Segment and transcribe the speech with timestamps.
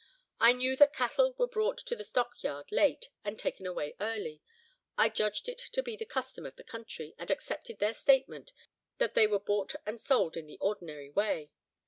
[0.39, 4.41] I knew that cattle were brought to the stockyard late, and taken away early.
[4.97, 8.51] I judged it to be the custom of the country, and accepted their statement
[8.97, 11.51] that they were bought and sold in the ordinary way.